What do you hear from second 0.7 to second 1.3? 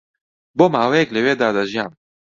ماوەیەک